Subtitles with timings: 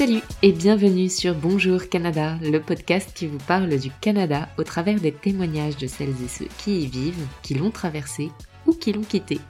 [0.00, 4.98] Salut et bienvenue sur Bonjour Canada, le podcast qui vous parle du Canada au travers
[4.98, 8.30] des témoignages de celles et ceux qui y vivent, qui l'ont traversé
[8.66, 9.40] ou qui l'ont quitté.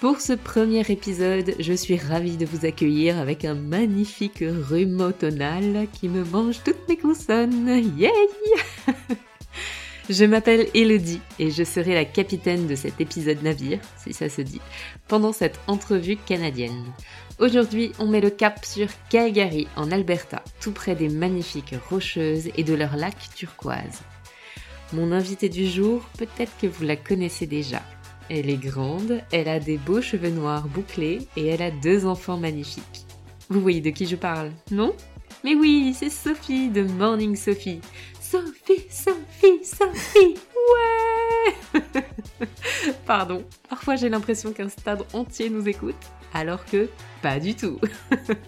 [0.00, 5.88] Pour ce premier épisode, je suis ravie de vous accueillir avec un magnifique rhume automnal
[5.92, 7.66] qui me mange toutes mes consonnes.
[7.98, 8.12] Yay
[10.08, 14.42] Je m'appelle Elodie et je serai la capitaine de cet épisode navire, si ça se
[14.42, 14.60] dit,
[15.08, 16.84] pendant cette entrevue canadienne.
[17.38, 22.64] Aujourd'hui, on met le cap sur Calgary, en Alberta, tout près des magnifiques rocheuses et
[22.64, 24.02] de leurs lacs turquoise.
[24.92, 27.80] Mon invitée du jour, peut-être que vous la connaissez déjà.
[28.28, 32.38] Elle est grande, elle a des beaux cheveux noirs bouclés et elle a deux enfants
[32.38, 33.06] magnifiques.
[33.48, 34.92] Vous voyez de qui je parle, non?
[35.44, 37.80] Mais oui, c'est Sophie de Morning Sophie.
[38.30, 40.34] Sophie, Sophie, Sophie,
[40.74, 41.80] ouais
[43.06, 45.96] Pardon, parfois j'ai l'impression qu'un stade entier nous écoute,
[46.34, 46.90] alors que
[47.22, 47.80] pas du tout.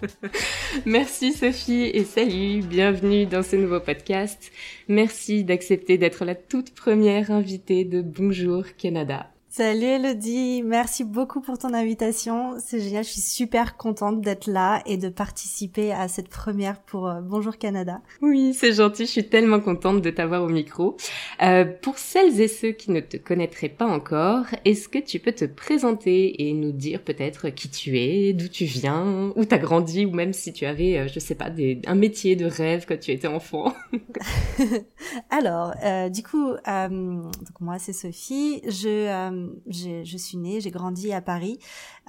[0.84, 4.52] Merci Sophie et salut, bienvenue dans ce nouveau podcast.
[4.88, 9.30] Merci d'accepter d'être la toute première invitée de Bonjour Canada.
[9.52, 12.54] Salut Elodie, merci beaucoup pour ton invitation.
[12.60, 17.08] C'est génial, je suis super contente d'être là et de participer à cette première pour
[17.08, 18.00] euh, Bonjour Canada.
[18.22, 20.96] Oui, c'est gentil, je suis tellement contente de t'avoir au micro.
[21.42, 25.32] Euh, pour celles et ceux qui ne te connaîtraient pas encore, est-ce que tu peux
[25.32, 30.06] te présenter et nous dire peut-être qui tu es, d'où tu viens, où t'as grandi,
[30.06, 33.00] ou même si tu avais, euh, je sais pas, des, un métier de rêve quand
[33.00, 33.74] tu étais enfant?
[35.30, 41.20] Alors, euh, du coup, donc moi c'est Sophie, je je suis née, j'ai grandi à
[41.20, 41.58] Paris.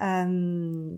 [0.01, 0.95] Euh,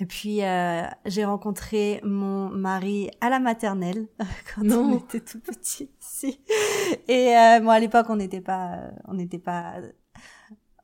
[0.00, 4.08] et puis euh, j'ai rencontré mon mari à la maternelle
[4.54, 5.90] quand on était tout petit.
[7.08, 9.74] Et euh, moi à l'époque on n'était pas, on n'était pas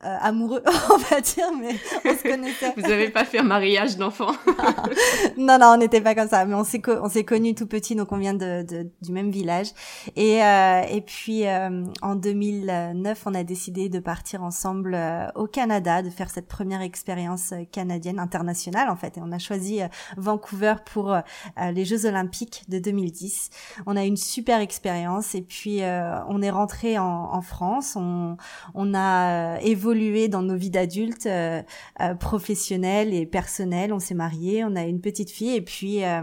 [0.02, 2.72] euh, amoureux, on va dire, mais on se connaissait.
[2.74, 4.33] Vous avez pas fait un mariage d'enfant
[5.36, 7.94] Non, non, on n'était pas comme ça, mais on s'est on s'est connus tout petit,
[7.94, 9.68] donc on vient de, de du même village.
[10.16, 15.46] Et euh, et puis euh, en 2009, on a décidé de partir ensemble euh, au
[15.46, 19.18] Canada, de faire cette première expérience canadienne internationale en fait.
[19.18, 19.80] Et on a choisi
[20.16, 21.14] Vancouver pour
[21.60, 23.50] les Jeux Olympiques de 2010.
[23.84, 25.80] On a eu une super expérience et puis
[26.28, 27.96] on est rentré en, en France.
[27.96, 28.36] On
[28.74, 29.89] on a évolué
[30.28, 31.62] dans nos vies d'adultes, euh,
[32.01, 33.92] euh, professionnelles et personnelles.
[33.92, 36.23] On s'est mariés, on a une petite fille et puis euh,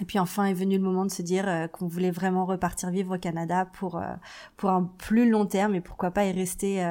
[0.00, 3.16] et puis enfin est venu le moment de se dire qu'on voulait vraiment repartir vivre
[3.16, 4.00] au Canada pour
[4.56, 6.82] pour un plus long terme et pourquoi pas y rester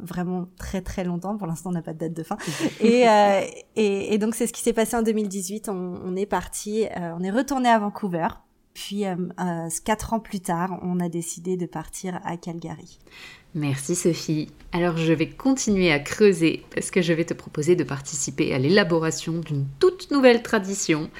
[0.00, 1.36] vraiment très très longtemps.
[1.36, 2.36] Pour l'instant, on n'a pas de date de fin.
[2.80, 3.06] et,
[3.74, 5.68] et, et donc c'est ce qui s'est passé en 2018.
[5.68, 8.28] On, on est parti, on est retourné à Vancouver.
[8.72, 9.02] Puis
[9.84, 13.00] quatre ans plus tard, on a décidé de partir à Calgary.
[13.54, 14.48] Merci Sophie.
[14.72, 18.58] Alors je vais continuer à creuser parce que je vais te proposer de participer à
[18.58, 21.10] l'élaboration d'une toute nouvelle tradition.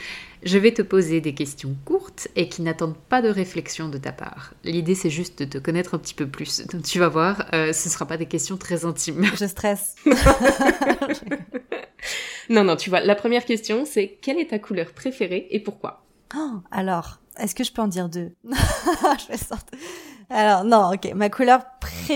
[0.45, 4.13] Je vais te poser des questions courtes et qui n'attendent pas de réflexion de ta
[4.13, 4.55] part.
[4.63, 6.65] L'idée c'est juste de te connaître un petit peu plus.
[6.69, 9.25] Donc, tu vas voir, euh, ce ne sera pas des questions très intimes.
[9.37, 9.97] Je stresse.
[12.49, 16.05] non, non, tu vois, la première question c'est quelle est ta couleur préférée et pourquoi?
[16.37, 18.31] Oh, Alors, est-ce que je peux en dire deux?
[18.45, 19.77] Je vais sortir.
[20.31, 21.13] Alors non, ok.
[21.15, 21.63] Ma couleur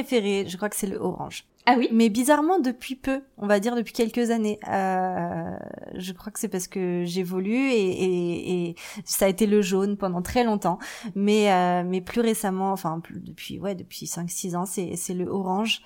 [0.03, 1.47] je crois que c'est le orange.
[1.67, 1.89] Ah oui?
[1.93, 4.59] Mais bizarrement, depuis peu, on va dire depuis quelques années.
[4.69, 5.57] Euh,
[5.95, 8.75] je crois que c'est parce que j'évolue et, et, et,
[9.07, 10.79] ça a été le jaune pendant très longtemps.
[11.15, 15.27] Mais, euh, mais plus récemment, enfin plus, depuis ouais depuis 5-6 ans, c'est, c'est le
[15.27, 15.81] orange.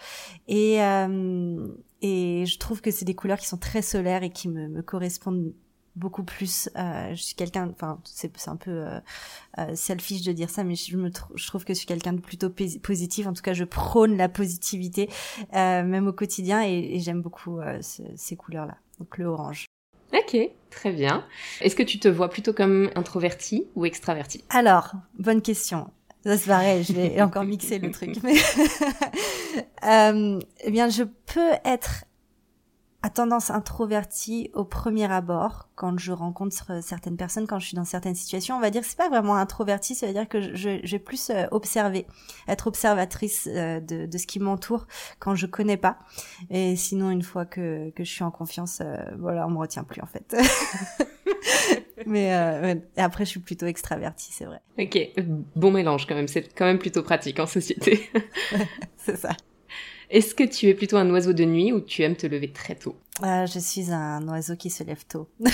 [0.49, 1.69] Et, euh,
[2.03, 4.83] et je trouve que c'est des couleurs qui sont très solaires et qui me, me
[4.83, 5.53] correspondent
[5.99, 6.71] beaucoup plus.
[6.77, 9.01] Euh, je suis quelqu'un, enfin c'est un peu euh,
[9.59, 12.21] euh, selfish de dire ça, mais je me je trouve que je suis quelqu'un de
[12.21, 13.27] plutôt positif.
[13.27, 15.09] En tout cas, je prône la positivité
[15.55, 18.77] euh, même au quotidien et, et j'aime beaucoup euh, ces couleurs-là.
[18.99, 19.67] Donc le orange.
[20.13, 20.37] Ok,
[20.71, 21.25] très bien.
[21.61, 24.43] Est-ce que tu te vois plutôt comme introverti ou extraverti?
[24.49, 25.91] Alors, bonne question.
[26.25, 28.17] Ça c'est pareil, je vais encore mixer le truc.
[28.23, 28.35] Mais
[29.85, 32.05] euh, eh bien, je peux être
[33.03, 37.85] à tendance introvertie au premier abord quand je rencontre certaines personnes, quand je suis dans
[37.85, 38.57] certaines situations.
[38.57, 40.99] On va dire que c'est pas vraiment introverti, ça veut dire que je, je vais
[40.99, 42.07] plus euh, observer,
[42.49, 44.87] être observatrice euh, de, de ce qui m'entoure
[45.21, 45.99] quand je connais pas.
[46.51, 49.85] Et sinon, une fois que, que je suis en confiance, euh, voilà, on me retient
[49.85, 50.37] plus en fait.
[52.07, 54.61] Mais euh, après, je suis plutôt extravertie, c'est vrai.
[54.79, 54.99] Ok,
[55.57, 56.29] bon mélange quand même.
[56.29, 58.09] C'est quand même plutôt pratique en société.
[58.97, 59.31] c'est ça.
[60.11, 62.75] Est-ce que tu es plutôt un oiseau de nuit ou tu aimes te lever très
[62.75, 63.01] tôt?
[63.25, 65.29] Euh, je suis un oiseau qui se lève tôt.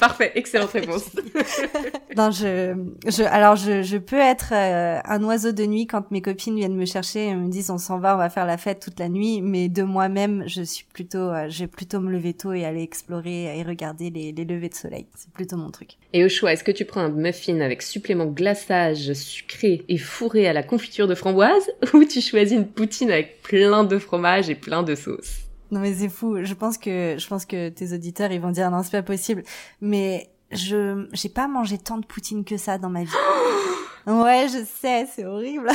[0.00, 1.04] Parfait, excellente réponse.
[2.16, 2.74] non, je,
[3.06, 6.74] je, alors je, je peux être euh, un oiseau de nuit quand mes copines viennent
[6.74, 9.08] me chercher et me disent on s'en va, on va faire la fête toute la
[9.08, 9.40] nuit.
[9.40, 12.82] Mais de moi-même, je suis plutôt, euh, je vais plutôt me lever tôt et aller
[12.82, 15.06] explorer et regarder les, les levées de soleil.
[15.14, 15.90] C'est plutôt mon truc.
[16.12, 20.48] Et au choix, est-ce que tu prends un muffin avec supplément glaçage sucré et fourré
[20.48, 24.56] à la confiture de framboise ou tu choisis une poutine avec plein de fromage et
[24.56, 25.51] plein de sauce?
[25.72, 26.44] Non mais c'est fou.
[26.44, 29.42] Je pense que je pense que tes auditeurs ils vont dire non c'est pas possible.
[29.80, 33.10] Mais je j'ai pas mangé tant de poutine que ça dans ma vie.
[34.06, 35.70] ouais, je sais, c'est horrible.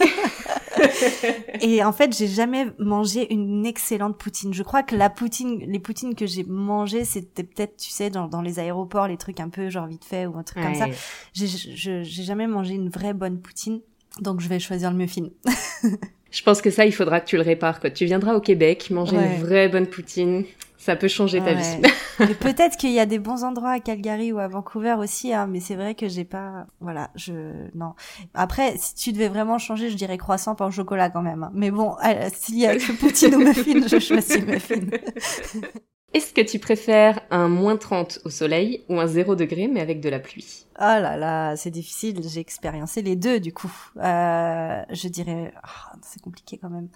[1.60, 4.52] et en fait, j'ai jamais mangé une excellente poutine.
[4.52, 8.26] Je crois que la poutine, les poutines que j'ai mangées, c'était peut-être, tu sais, dans,
[8.26, 10.86] dans les aéroports, les trucs un peu genre vite fait ou un truc comme ça.
[11.32, 13.80] J'ai, j'ai jamais mangé une vraie bonne poutine.
[14.20, 15.28] Donc je vais choisir le muffin.
[16.32, 17.78] Je pense que ça, il faudra que tu le répares.
[17.78, 20.44] Quand tu viendras au Québec, manger une vraie bonne poutine,
[20.78, 21.80] ça peut changer ta vie.
[22.40, 25.60] peut-être qu'il y a des bons endroits à Calgary ou à Vancouver aussi, hein, mais
[25.60, 27.32] c'est vrai que j'ai pas, voilà, je,
[27.74, 27.92] non.
[28.34, 31.44] Après, si tu devais vraiment changer, je dirais croissant par chocolat quand même.
[31.44, 31.52] Hein.
[31.54, 34.80] Mais bon, euh, s'il y a que poutine ou muffin, je choisis muffin.
[36.14, 40.00] Est-ce que tu préfères un moins 30 au soleil ou un 0 degré mais avec
[40.00, 40.66] de la pluie?
[40.78, 42.20] Oh là là, c'est difficile.
[42.28, 43.72] J'ai expériencé les deux du coup.
[43.96, 46.88] Euh, je dirais, oh, c'est compliqué quand même.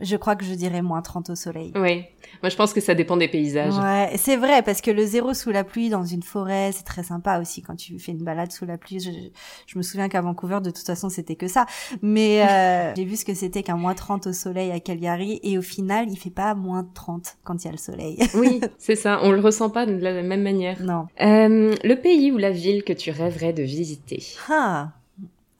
[0.00, 1.72] Je crois que je dirais moins 30 au soleil.
[1.76, 2.04] Oui.
[2.42, 3.76] Moi, je pense que ça dépend des paysages.
[3.76, 7.02] Ouais, c'est vrai, parce que le zéro sous la pluie dans une forêt, c'est très
[7.02, 9.00] sympa aussi quand tu fais une balade sous la pluie.
[9.00, 11.66] Je, me souviens qu'à Vancouver, de toute façon, c'était que ça.
[12.00, 15.58] Mais euh, j'ai vu ce que c'était qu'un moins 30 au soleil à Calgary, et
[15.58, 18.18] au final, il fait pas moins 30 quand il y a le soleil.
[18.34, 19.20] oui, c'est ça.
[19.22, 20.82] On le ressent pas de la même manière.
[20.82, 21.06] Non.
[21.20, 24.22] Euh, le pays ou la ville que tu rêverais de visiter?
[24.48, 24.92] Ah.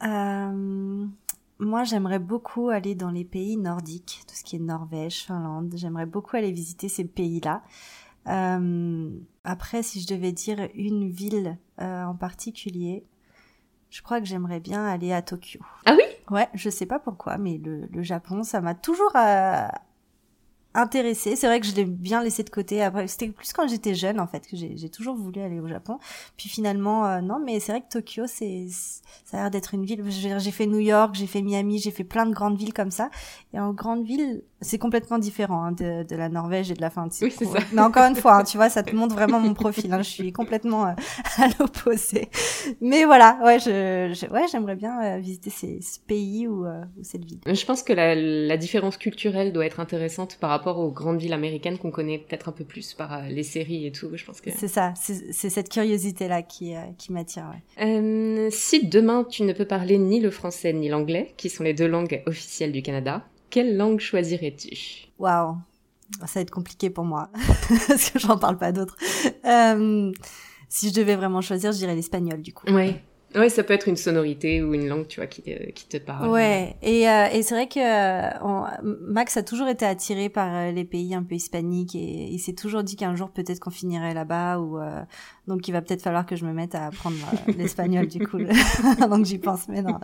[0.05, 1.07] Euh...
[1.63, 5.73] Moi, j'aimerais beaucoup aller dans les pays nordiques, tout ce qui est Norvège, Finlande.
[5.77, 7.63] J'aimerais beaucoup aller visiter ces pays-là.
[8.27, 9.11] Euh,
[9.45, 13.05] après, si je devais dire une ville euh, en particulier,
[13.91, 15.61] je crois que j'aimerais bien aller à Tokyo.
[15.87, 16.03] Ah oui?
[16.31, 19.69] Ouais, je sais pas pourquoi, mais le, le Japon, ça m'a toujours euh,
[20.75, 21.37] intéressée.
[21.37, 22.83] C'est vrai que je l'ai bien laissé de côté.
[22.83, 25.99] Après, c'était plus quand j'étais jeune, en fait, que j'ai toujours voulu aller au Japon.
[26.37, 28.67] Puis finalement, euh, non, mais c'est vrai que Tokyo, c'est,
[29.25, 30.03] ça a l'air d'être une ville.
[30.09, 33.11] J'ai fait New York, j'ai fait Miami, j'ai fait plein de grandes villes comme ça.
[33.53, 36.91] Et en grande ville, c'est complètement différent hein, de, de, la Norvège et de la
[36.91, 37.13] Finlande.
[37.21, 37.59] Oui, c'est ça.
[37.73, 39.93] Mais encore une fois, hein, tu vois, ça te montre vraiment mon profil.
[39.93, 40.03] Hein.
[40.03, 40.93] Je suis complètement euh,
[41.39, 42.31] à l'opposé.
[42.81, 47.03] Mais voilà, ouais, je, je ouais, j'aimerais bien euh, visiter ces, ce pays ou, ou,
[47.03, 47.41] cette ville.
[47.47, 51.19] Je pense que la, la différence culturelle doit être intéressante par rapport rapport aux grandes
[51.19, 54.09] villes américaines qu'on connaît peut-être un peu plus par euh, les séries et tout.
[54.15, 57.51] Je pense que c'est ça, c'est cette curiosité là qui, euh, qui m'attire.
[57.51, 57.85] Ouais.
[57.85, 61.75] Euh, si demain tu ne peux parler ni le français ni l'anglais, qui sont les
[61.75, 65.09] deux langues officielles du Canada, quelle langue choisirais-tu?
[65.19, 65.57] Waouh,
[66.21, 67.31] ça va être compliqué pour moi
[67.89, 68.97] parce que j'en parle pas d'autres.
[70.69, 72.67] Si je devais vraiment choisir, je dirais l'espagnol du coup.
[73.35, 75.43] Oui, ça peut être une sonorité ou une langue, tu vois, qui,
[75.75, 76.29] qui te parle.
[76.29, 80.71] Ouais, et, euh, et c'est vrai que euh, Max a toujours été attiré par euh,
[80.71, 84.15] les pays un peu hispaniques et il s'est toujours dit qu'un jour peut-être qu'on finirait
[84.15, 84.79] là-bas ou
[85.47, 87.17] donc il va peut-être falloir que je me mette à apprendre
[87.57, 88.39] l'espagnol du coup,
[89.09, 89.99] donc j'y pense, mais non.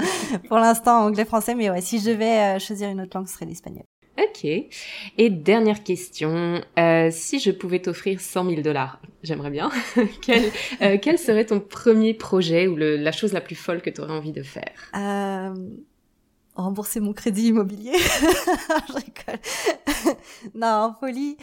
[0.49, 3.85] Pour l'instant anglais-français, mais ouais, si je devais choisir une autre langue, ce serait l'espagnol.
[4.19, 4.45] Ok.
[4.45, 9.71] Et dernière question, euh, si je pouvais t'offrir 100 000 dollars, j'aimerais bien,
[10.23, 10.51] quel,
[10.83, 14.15] euh, quel, serait ton premier projet ou la chose la plus folle que tu aurais
[14.15, 14.73] envie de faire?
[14.97, 15.55] Euh,
[16.57, 17.93] Rembourser mon crédit immobilier.
[17.97, 20.17] je rigole.
[20.55, 21.37] non, folie.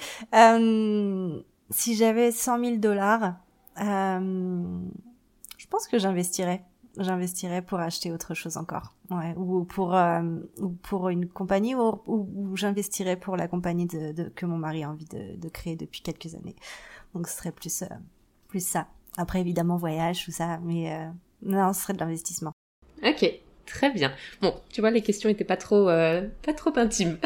[1.70, 3.36] Si j'avais 100 000 dollars,
[3.78, 6.64] je pense que j'investirais
[6.98, 8.94] j'investirais pour acheter autre chose encore.
[9.10, 10.22] Ouais, ou pour euh,
[10.60, 14.84] ou pour une compagnie ou, ou, j'investirais pour la compagnie de, de, que mon mari
[14.84, 16.56] a envie de, de, créer depuis quelques années.
[17.14, 17.96] Donc ce serait plus euh,
[18.48, 18.88] plus ça.
[19.18, 21.08] Après évidemment voyage tout ça, mais euh,
[21.42, 22.52] non, ce serait de l'investissement.
[23.04, 23.26] Ok,
[23.66, 24.14] très bien.
[24.42, 27.18] Bon, tu vois les questions étaient pas trop euh, pas trop intimes.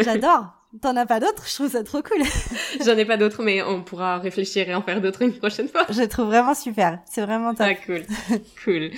[0.00, 0.53] J'adore.
[0.80, 1.46] T'en as pas d'autres?
[1.46, 2.22] Je trouve ça trop cool.
[2.84, 5.86] J'en ai pas d'autres, mais on pourra réfléchir et en faire d'autres une prochaine fois.
[5.88, 6.98] Je trouve vraiment super.
[7.06, 7.66] C'est vraiment top.
[7.68, 8.02] Ah, cool.
[8.64, 8.90] cool.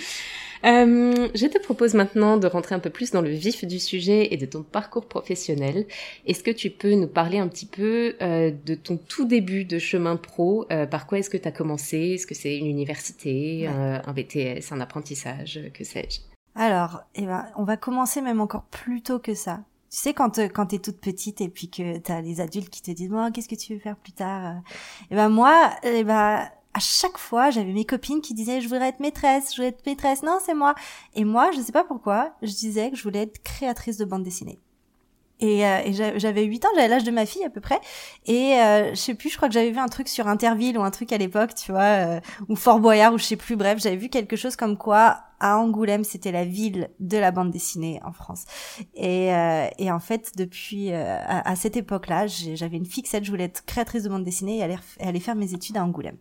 [0.64, 4.32] Euh, je te propose maintenant de rentrer un peu plus dans le vif du sujet
[4.32, 5.86] et de ton parcours professionnel.
[6.26, 9.78] Est-ce que tu peux nous parler un petit peu euh, de ton tout début de
[9.78, 10.66] chemin pro?
[10.72, 12.14] Euh, Par quoi est-ce que tu as commencé?
[12.14, 16.20] Est-ce que c'est une université, un BTS, un apprentissage, que sais-je?
[16.54, 19.60] Alors, eh ben, on va commencer même encore plus tôt que ça.
[19.90, 22.82] Tu sais quand euh, quand t'es toute petite et puis que t'as les adultes qui
[22.82, 24.60] te disent moi qu'est-ce que tu veux faire plus tard et
[25.12, 28.68] eh ben moi et eh ben à chaque fois j'avais mes copines qui disaient je
[28.68, 30.22] voudrais être maîtresse je voudrais être maîtresse.
[30.22, 30.74] Non c'est moi.
[31.14, 34.24] Et moi je sais pas pourquoi je disais que je voulais être créatrice de bande
[34.24, 34.58] dessinée
[35.40, 37.80] Et, euh, j'avais 8 ans, j'avais l'âge de ma fille à peu près.
[38.26, 40.82] Et euh, je sais plus, je crois que j'avais vu un truc sur Interville ou
[40.82, 43.56] un truc à l'époque, tu vois, euh, ou Fort Boyard ou je sais plus.
[43.56, 47.50] Bref, j'avais vu quelque chose comme quoi à Angoulême, c'était la ville de la bande
[47.50, 48.44] dessinée en France.
[48.94, 53.44] Et, euh, et en fait, depuis à, à, cette époque-là, j'avais une fixette, je voulais
[53.44, 56.16] être créatrice de bande dessinée et aller, aller faire mes études à Angoulême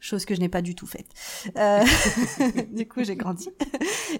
[0.00, 1.08] chose que je n'ai pas du tout faite.
[1.56, 1.84] Euh,
[2.72, 3.50] du coup, j'ai grandi.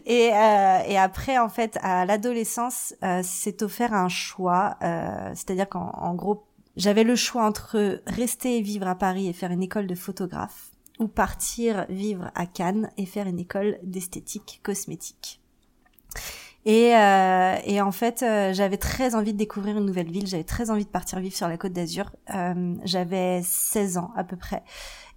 [0.06, 4.76] Et, euh, et après, en fait, à l'adolescence, euh, c'est offert un choix.
[4.82, 9.62] Euh, C'est-à-dire qu'en gros, j'avais le choix entre rester vivre à Paris et faire une
[9.62, 15.40] école de photographe ou partir vivre à Cannes et faire une école d'esthétique cosmétique.
[16.68, 20.26] Et, euh, et, en fait, euh, j'avais très envie de découvrir une nouvelle ville.
[20.26, 22.10] J'avais très envie de partir vivre sur la Côte d'Azur.
[22.34, 24.62] Euh, j'avais 16 ans à peu près.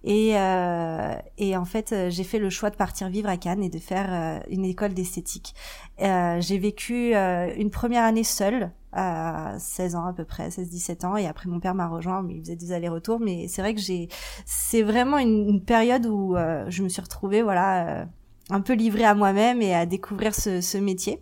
[0.02, 3.68] Et, euh, et en fait, j'ai fait le choix de partir vivre à Cannes et
[3.68, 5.54] de faire une école d'esthétique.
[5.98, 11.26] J'ai vécu une première année seule, à 16 ans à peu près, 16-17 ans, et
[11.26, 13.20] après mon père m'a rejoint, mais il faisait des allers-retours.
[13.20, 14.08] Mais c'est vrai que j'ai,
[14.46, 16.34] c'est vraiment une, période où
[16.68, 18.06] je me suis retrouvée, voilà,
[18.48, 21.20] un peu livrée à moi-même et à découvrir ce métier.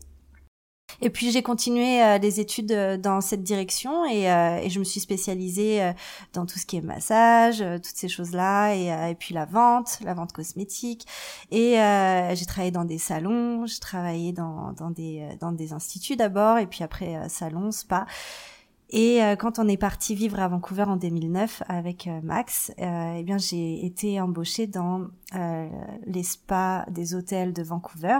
[1.01, 4.79] Et puis j'ai continué euh, les études euh, dans cette direction et, euh, et, je
[4.79, 5.93] me suis spécialisée
[6.33, 10.15] dans tout ce qui est massage, toutes ces choses-là et, et, puis la vente, la
[10.15, 11.07] vente cosmétique.
[11.51, 11.75] Et
[12.35, 16.67] j'ai travaillé dans des salons, j'ai travaillé dans, dans, des, dans des instituts d'abord et
[16.67, 18.07] puis après salon, spa.
[18.93, 23.15] Et euh, quand on est parti vivre à Vancouver en 2009 avec euh, Max, euh,
[23.17, 25.07] eh bien j'ai été embauchée dans
[26.07, 28.19] les spas des hôtels de Vancouver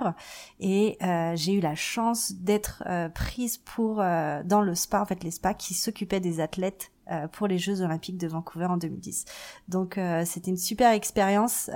[0.61, 0.97] et
[1.35, 2.85] j'ai eu la chance d'être
[3.17, 6.93] prise pour dans le spa en fait les spas qui s'occupaient des athlètes
[7.33, 9.25] pour les Jeux Olympiques de Vancouver en 2010.
[9.67, 11.69] Donc c'était une super expérience.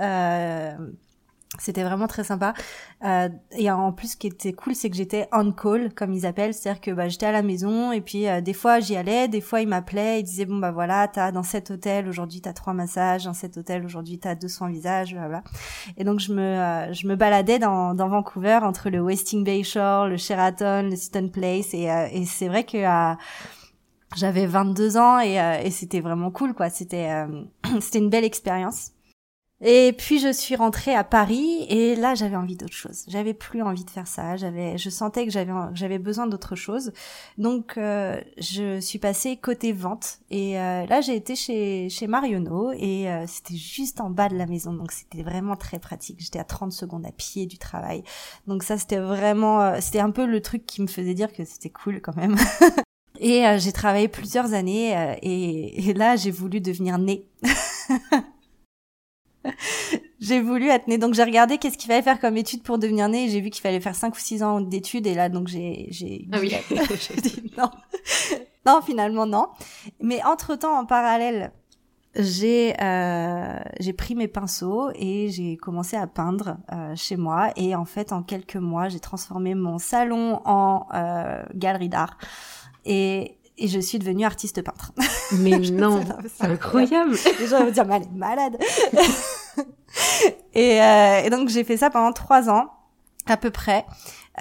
[1.59, 2.53] C'était vraiment très sympa.
[3.03, 6.25] Euh, et en plus, ce qui était cool, c'est que j'étais on call, comme ils
[6.25, 9.27] appellent, c'est-à-dire que bah, j'étais à la maison et puis euh, des fois j'y allais,
[9.27, 12.53] des fois ils m'appelaient, ils disaient bon bah voilà, t'as dans cet hôtel aujourd'hui t'as
[12.53, 15.43] trois massages, dans cet hôtel aujourd'hui t'as 200 visages, voilà.
[15.97, 19.63] Et donc je me euh, je me baladais dans, dans Vancouver entre le Westing Bay
[19.63, 22.77] Shore, le Sheraton, le Stone Place et, euh, et c'est vrai que
[24.15, 26.69] j'avais 22 ans et, et c'était vraiment cool quoi.
[26.69, 27.25] C'était
[27.79, 28.94] c'était une belle expérience.
[29.67, 33.03] Et puis je suis rentrée à Paris et là j'avais envie d'autre chose.
[33.07, 34.37] J'avais plus envie de faire ça.
[34.37, 36.93] J'avais, je sentais que j'avais j'avais besoin d'autre chose.
[37.39, 42.73] Donc euh, je suis passée côté vente et euh, là j'ai été chez chez Marionneau
[42.73, 46.17] et euh, c'était juste en bas de la maison donc c'était vraiment très pratique.
[46.19, 48.03] J'étais à 30 secondes à pied du travail.
[48.45, 51.71] Donc ça c'était vraiment c'était un peu le truc qui me faisait dire que c'était
[51.71, 52.35] cool quand même.
[53.19, 57.25] et j'ai travaillé plusieurs années et, et là j'ai voulu devenir née.
[60.19, 60.97] j'ai voulu être née.
[60.97, 63.29] Donc j'ai regardé qu'est-ce qu'il fallait faire comme étude pour devenir née.
[63.29, 65.07] J'ai vu qu'il fallait faire 5 ou 6 ans d'études.
[65.07, 65.87] Et là, donc j'ai...
[65.89, 66.53] j'ai ah oui.
[67.21, 67.69] dit non.
[68.65, 69.47] non, finalement, non.
[70.01, 71.51] Mais entre-temps, en parallèle,
[72.17, 77.51] j'ai euh, j'ai pris mes pinceaux et j'ai commencé à peindre euh, chez moi.
[77.57, 82.17] Et en fait, en quelques mois, j'ai transformé mon salon en euh, galerie d'art.
[82.85, 84.91] Et et je suis devenue artiste peintre.
[85.39, 86.03] Mais non,
[86.35, 87.15] c'est incroyable.
[87.39, 88.57] Les gens vont dire, mais elle est malade.
[90.53, 92.69] et, euh, et, donc j'ai fait ça pendant trois ans
[93.25, 93.85] à peu près.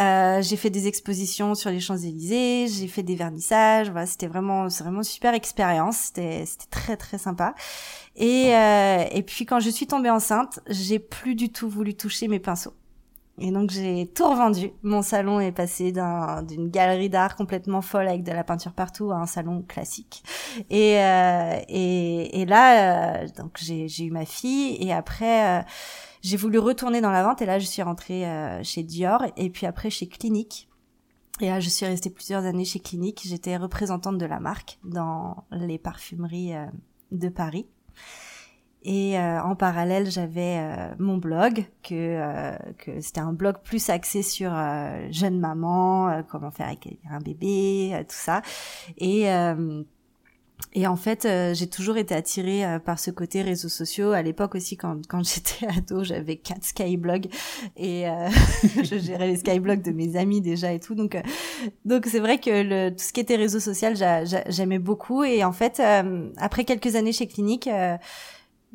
[0.01, 4.69] Euh, j'ai fait des expositions sur les Champs-Élysées, j'ai fait des vernissages, voilà, c'était vraiment
[4.69, 7.55] c'est vraiment une super expérience, c'était c'était très très sympa.
[8.17, 12.27] Et euh, et puis quand je suis tombée enceinte, j'ai plus du tout voulu toucher
[12.27, 12.75] mes pinceaux.
[13.39, 14.71] Et donc j'ai tout revendu.
[14.83, 19.17] Mon salon est passé d'une galerie d'art complètement folle avec de la peinture partout à
[19.17, 20.23] un salon classique.
[20.71, 25.63] Et, euh, et, et, là, euh, donc j'ai eu ma fille et après euh,
[26.23, 29.51] j'ai voulu retourner dans la vente et là je suis rentrée euh, chez Dior et
[29.51, 30.69] puis après chez Clinique.
[31.41, 33.23] Et là je suis restée plusieurs années chez Clinique.
[33.25, 36.53] J'étais représentante de la marque dans les parfumeries
[37.11, 37.67] de Paris.
[38.85, 43.89] Et euh, en parallèle, j'avais euh, mon blog, que, euh, que c'était un blog plus
[43.89, 44.53] axé sur
[45.11, 48.43] jeune maman, comment faire avec un bébé, tout ça.
[48.99, 49.27] Et
[50.73, 54.13] et en fait, j'ai toujours été attirée par ce côté réseaux sociaux.
[54.13, 57.27] À l'époque aussi, quand, quand j'étais ado, j'avais quatre skyblogs
[57.77, 58.05] et
[58.83, 60.95] je gérais les skyblogs de mes amis déjà et tout.
[60.95, 61.17] Donc,
[61.85, 63.97] donc c'est vrai que le, tout ce qui était réseau social,
[64.49, 65.25] j'aimais beaucoup.
[65.25, 65.83] Et en fait,
[66.37, 67.69] après quelques années chez Clinique,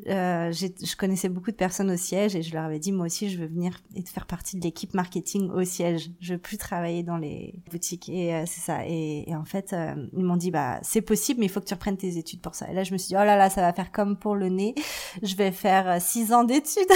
[0.06, 3.28] euh, je connaissais beaucoup de personnes au siège et je leur avais dit moi aussi
[3.30, 6.10] je veux venir et faire partie de l'équipe marketing au siège.
[6.20, 8.86] Je veux plus travailler dans les boutiques et euh, c'est ça.
[8.86, 11.74] Et, en fait euh, ils m'ont dit bah c'est possible mais il faut que tu
[11.74, 12.70] reprennes tes études pour ça.
[12.70, 14.48] Et là je me suis dit oh là là ça va faire comme pour le
[14.48, 14.74] nez.
[15.22, 16.92] Je vais faire euh, six ans d'études.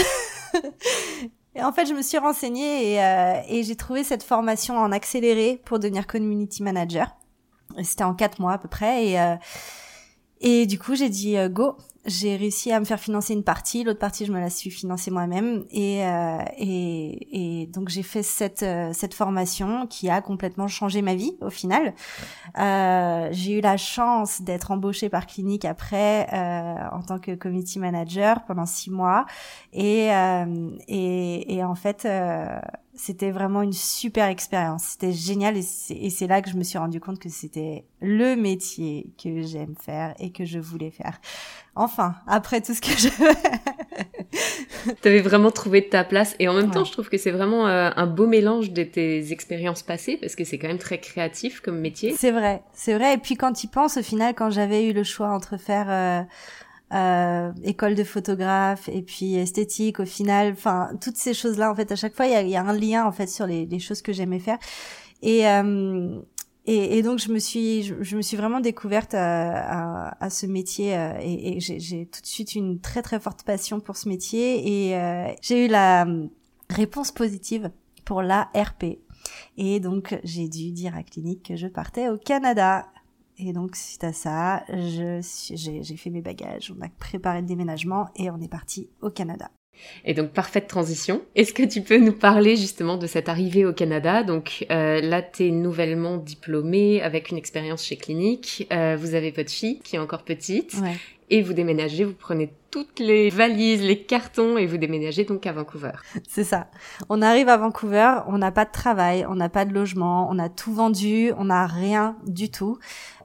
[1.55, 2.99] et en fait je me suis renseignée et,
[3.49, 7.17] et j'ai trouvé cette formation en accéléré pour devenir community manager.
[7.83, 9.37] C'était en quatre mois à peu près et
[10.41, 11.79] et du coup, j'ai dit go.
[12.07, 15.11] J'ai réussi à me faire financer une partie, l'autre partie je me la suis financée
[15.11, 21.01] moi-même et, euh, et, et donc j'ai fait cette cette formation qui a complètement changé
[21.01, 21.95] ma vie au final.
[22.59, 27.79] Euh, j'ai eu la chance d'être embauchée par Clinique après euh, en tant que committee
[27.79, 29.25] manager pendant six mois
[29.73, 30.11] et
[30.89, 32.07] et, et en fait
[32.97, 34.85] c'était vraiment une super expérience.
[34.93, 35.63] C'était génial et
[36.11, 40.15] c'est là que je me suis rendu compte que c'était le métier que j'aime faire
[40.19, 41.21] et que je voulais faire.
[41.75, 43.09] Enfin, après tout ce que je...
[45.03, 47.91] T'avais vraiment trouvé ta place et en même temps, je trouve que c'est vraiment euh,
[47.97, 51.81] un beau mélange de tes expériences passées parce que c'est quand même très créatif comme
[51.81, 52.15] métier.
[52.17, 53.15] C'est vrai, c'est vrai.
[53.15, 56.23] Et puis quand tu penses, au final, quand j'avais eu le choix entre faire euh,
[56.93, 60.53] euh, école de photographe et puis esthétique au final.
[60.53, 62.63] Enfin toutes ces choses là en fait à chaque fois il y a, y a,
[62.63, 64.59] un lien en fait sur les, les choses que j'aimais faire.
[65.23, 66.21] Et, euh,
[66.67, 70.47] et, et donc je me suis je, me suis vraiment découverte à, à, à ce
[70.47, 74.09] métier euh, et, et j'ai tout de suite une très très forte passion pour ce
[74.09, 74.89] métier.
[74.89, 76.07] Et euh, j'ai eu la
[76.71, 77.71] réponse positive
[78.05, 78.99] pour la RP
[79.57, 82.87] et donc j'ai dû dire à clinique que je partais au Canada
[83.39, 88.31] et donc, suite à ça, j'ai fait mes bagages, on a préparé le déménagement et
[88.31, 89.51] on est parti au Canada.
[90.05, 91.23] Et donc, parfaite transition.
[91.35, 94.23] Est-ce que tu peux nous parler justement de cette arrivée au Canada?
[94.23, 98.69] Donc euh, là, tu es nouvellement diplômée avec une expérience chez Clinique.
[98.73, 100.75] Euh, vous avez votre fille qui est encore petite.
[100.75, 100.95] Ouais.
[101.31, 105.53] Et vous déménagez, vous prenez toutes les valises, les cartons et vous déménagez donc à
[105.53, 105.93] Vancouver.
[106.29, 106.67] C'est ça.
[107.09, 110.39] On arrive à Vancouver, on n'a pas de travail, on n'a pas de logement, on
[110.39, 112.79] a tout vendu, on n'a rien du tout.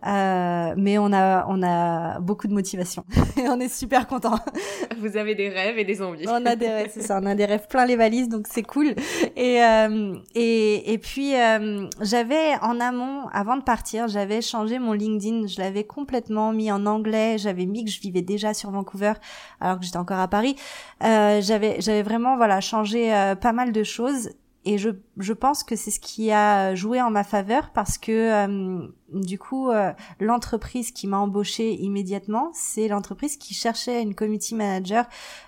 [0.05, 3.03] Euh, mais on a on a beaucoup de motivation
[3.37, 4.39] et on est super content.
[4.99, 6.25] Vous avez des rêves et des envies.
[6.27, 7.19] on a des rêves, c'est ça.
[7.21, 8.95] On a des rêves plein les valises, donc c'est cool.
[9.35, 14.93] Et euh, et et puis euh, j'avais en amont, avant de partir, j'avais changé mon
[14.93, 15.47] LinkedIn.
[15.47, 17.37] Je l'avais complètement mis en anglais.
[17.37, 19.13] J'avais mis que je vivais déjà sur Vancouver
[19.59, 20.55] alors que j'étais encore à Paris.
[21.03, 24.29] Euh, j'avais j'avais vraiment voilà changé euh, pas mal de choses
[24.65, 28.11] et je, je pense que c'est ce qui a joué en ma faveur parce que
[28.11, 34.55] euh, du coup euh, l'entreprise qui m'a embauchée immédiatement c'est l'entreprise qui cherchait une community
[34.55, 35.05] manager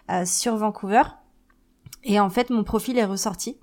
[0.10, 1.04] euh, sur Vancouver.
[2.04, 3.58] Et en fait mon profil est ressorti.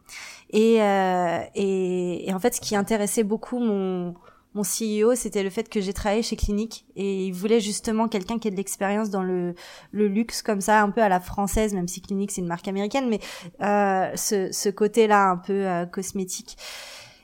[0.50, 4.14] Et, et, et en fait ce qui intéressait beaucoup mon
[4.54, 8.38] mon CEO, c'était le fait que j'ai travaillé chez Clinique et il voulait justement quelqu'un
[8.38, 9.54] qui ait de l'expérience dans le,
[9.92, 12.68] le luxe comme ça, un peu à la française, même si Clinique c'est une marque
[12.68, 13.20] américaine, mais
[13.62, 16.56] euh, ce, ce côté-là un peu euh, cosmétique.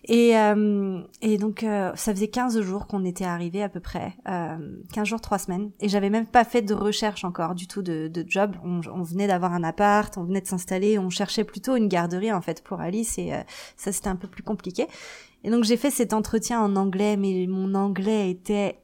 [0.06, 4.14] Et, euh, et donc, euh, ça faisait 15 jours qu'on était arrivé à peu près,
[4.28, 4.58] euh,
[4.92, 5.70] 15 jours, 3 semaines.
[5.80, 8.54] Et j'avais même pas fait de recherche encore du tout de, de job.
[8.64, 12.32] On, on venait d'avoir un appart, on venait de s'installer, on cherchait plutôt une garderie
[12.32, 13.38] en fait pour Alice et euh,
[13.76, 14.86] ça c'était un peu plus compliqué.
[15.44, 18.80] Et donc j'ai fait cet entretien en anglais, mais mon anglais était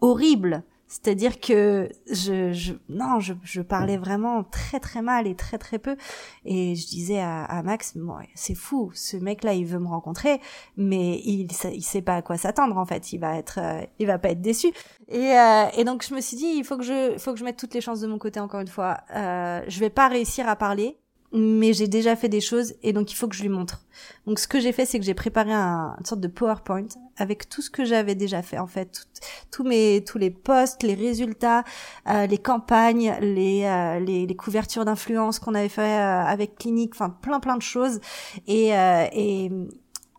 [0.00, 0.62] horrible.
[0.86, 5.78] C'est-à-dire que je, je non, je, je, parlais vraiment très très mal et très très
[5.78, 5.96] peu.
[6.44, 10.40] Et je disais à, à Max, bon, c'est fou, ce mec-là, il veut me rencontrer,
[10.76, 13.12] mais il, il sait pas à quoi s'attendre en fait.
[13.12, 14.68] Il va être, euh, il va pas être déçu.
[15.08, 17.44] Et, euh, et donc je me suis dit, il faut que je, faut que je
[17.44, 18.98] mette toutes les chances de mon côté encore une fois.
[19.16, 20.98] Euh, je vais pas réussir à parler,
[21.36, 23.84] mais j'ai déjà fait des choses et donc il faut que je lui montre.
[24.24, 27.48] Donc ce que j'ai fait, c'est que j'ai préparé un, une sorte de PowerPoint avec
[27.48, 29.06] tout ce que j'avais déjà fait en fait,
[29.50, 31.64] tous mes tous les posts, les résultats,
[32.08, 36.92] euh, les campagnes, les, euh, les, les couvertures d'influence qu'on avait fait euh, avec Clinique,
[36.94, 38.00] enfin plein plein de choses
[38.46, 39.50] et et,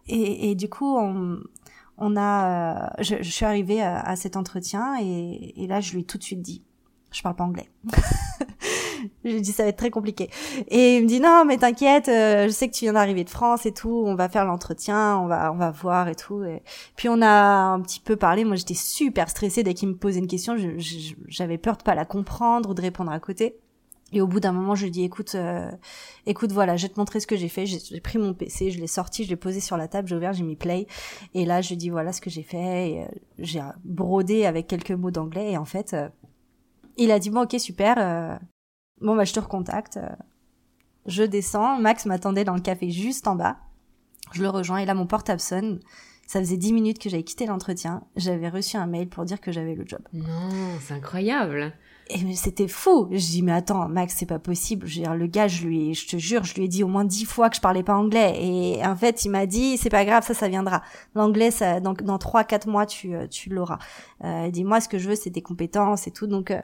[0.07, 1.39] et, et du coup on
[1.97, 6.01] on a je, je suis arrivée à, à cet entretien et, et là je lui
[6.01, 6.61] ai tout de suite dit
[7.11, 7.69] je parle pas anglais.
[9.25, 10.29] J'ai dit ça va être très compliqué.
[10.67, 13.29] Et il me dit non mais t'inquiète, euh, je sais que tu viens d'arriver de
[13.29, 16.43] France et tout, on va faire l'entretien, on va on va voir et tout.
[16.43, 16.61] Et
[16.95, 18.45] puis on a un petit peu parlé.
[18.45, 20.55] Moi j'étais super stressée dès qu'il me posait une question,
[21.27, 23.57] j'avais peur de pas la comprendre ou de répondre à côté.
[24.13, 25.69] Et au bout d'un moment, je lui dis écoute, euh,
[26.27, 27.65] écoute, voilà, je vais te montrer ce que j'ai fait.
[27.65, 30.31] J'ai pris mon PC, je l'ai sorti, je l'ai posé sur la table, j'ai ouvert,
[30.31, 30.85] j'ai mis play.
[31.33, 33.01] Et là, je lui dis voilà ce que j'ai fait.
[33.01, 35.53] Euh, j'ai brodé avec quelques mots d'anglais.
[35.53, 35.95] Et en fait,
[36.97, 38.39] il a dit bon ok super,
[39.01, 39.99] Bon, bah, je te recontacte.
[41.05, 41.79] Je descends.
[41.79, 43.57] Max m'attendait dans le café juste en bas.
[44.31, 45.79] Je le rejoins et là, mon portable sonne.
[46.27, 48.01] Ça faisait dix minutes que j'avais quitté l'entretien.
[48.15, 50.01] J'avais reçu un mail pour dire que j'avais le job.
[50.13, 50.49] Non,
[50.81, 51.73] c'est incroyable.
[52.07, 53.07] Et c'était fou.
[53.11, 54.85] Je dis mais attends Max c'est pas possible.
[54.85, 56.87] Je veux dire le gars je lui je te jure je lui ai dit au
[56.87, 59.89] moins dix fois que je parlais pas anglais et en fait il m'a dit c'est
[59.89, 60.83] pas grave ça ça viendra.
[61.15, 63.79] L'anglais ça dans dans trois quatre mois tu tu l'auras.
[64.23, 66.61] Euh, dis moi ce que je veux c'est des compétences et tout donc euh,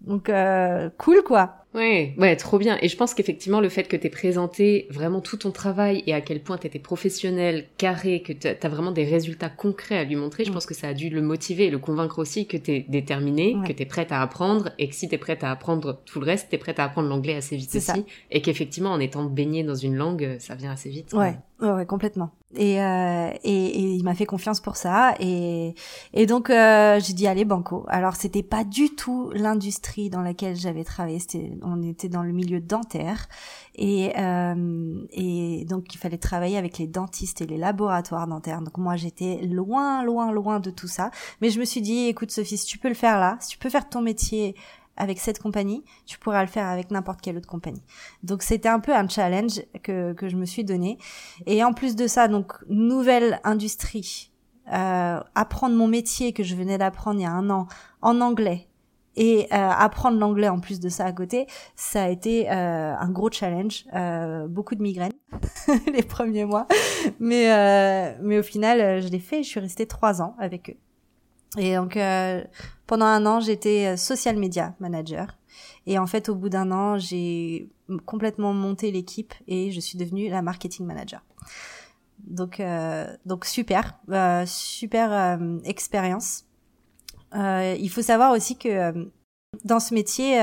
[0.00, 1.64] Donc euh, cool quoi.
[1.74, 2.78] Ouais, ouais, trop bien.
[2.80, 6.20] Et je pense qu'effectivement, le fait que t'aies présenté vraiment tout ton travail et à
[6.20, 10.50] quel point t'étais professionnel, carré, que t'as vraiment des résultats concrets à lui montrer, je
[10.50, 10.54] mm.
[10.54, 13.72] pense que ça a dû le motiver et le convaincre aussi que t'es déterminé, que
[13.72, 16.58] t'es prête à apprendre et que si t'es prête à apprendre tout le reste, t'es
[16.58, 18.04] prête à apprendre l'anglais assez vite aussi.
[18.30, 21.12] Et qu'effectivement, en étant baigné dans une langue, ça vient assez vite.
[21.12, 22.30] Ouais, ouais, complètement.
[22.56, 25.74] Et, euh, et, et, il m'a fait confiance pour ça et,
[26.14, 27.84] et donc euh, j'ai dit allez banco.
[27.88, 32.32] Alors c'était pas du tout l'industrie dans laquelle j'avais travaillé, c'était on était dans le
[32.32, 33.28] milieu dentaire
[33.74, 38.60] et, euh, et donc il fallait travailler avec les dentistes et les laboratoires dentaires.
[38.60, 41.10] Donc moi j'étais loin, loin, loin de tout ça.
[41.40, 43.58] Mais je me suis dit, écoute Sophie, si tu peux le faire là, si tu
[43.58, 44.54] peux faire ton métier
[44.96, 47.82] avec cette compagnie, tu pourras le faire avec n'importe quelle autre compagnie.
[48.22, 50.98] Donc c'était un peu un challenge que, que je me suis donné.
[51.46, 54.32] Et en plus de ça, donc nouvelle industrie,
[54.72, 57.68] euh, apprendre mon métier que je venais d'apprendre il y a un an
[58.02, 58.67] en anglais
[59.18, 63.10] et euh, apprendre l'anglais en plus de ça à côté, ça a été euh, un
[63.10, 65.12] gros challenge, euh, beaucoup de migraines
[65.92, 66.68] les premiers mois,
[67.18, 69.42] mais euh, mais au final, euh, je l'ai fait.
[69.42, 70.76] Je suis restée trois ans avec eux.
[71.58, 71.98] Et donc
[72.86, 75.38] pendant un an, j'étais social media manager.
[75.86, 77.70] Et en fait, au bout d'un an, j'ai
[78.04, 81.24] complètement monté l'équipe et je suis devenue la marketing manager.
[82.18, 82.62] Donc,
[83.24, 83.98] donc super,
[84.46, 86.44] super expérience.
[87.34, 89.04] Euh, il faut savoir aussi que euh,
[89.64, 90.42] dans ce métier,